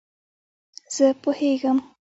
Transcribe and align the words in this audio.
زه 0.95 1.05
پوهېږم! 1.21 1.77